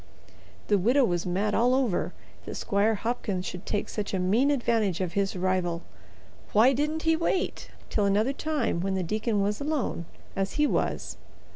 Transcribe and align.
The 0.67 0.79
widow 0.79 1.05
was 1.05 1.27
mad 1.27 1.53
all 1.53 1.75
over 1.75 2.11
that 2.47 2.55
Squire 2.55 2.95
Hopkins 2.95 3.45
should 3.45 3.67
take 3.67 3.87
such 3.87 4.15
a 4.15 4.19
mean 4.19 4.49
advantage 4.49 4.99
of 4.99 5.13
his 5.13 5.35
rival. 5.35 5.83
Why 6.53 6.73
didn't 6.73 7.03
he 7.03 7.15
wait 7.15 7.69
till 7.91 8.05
another 8.05 8.33
time 8.33 8.81
when 8.81 8.95
the 8.95 9.03
deacon 9.03 9.43
was 9.43 9.61
alone, 9.61 10.05
as 10.35 10.53
he 10.53 10.65
was? 10.65 11.17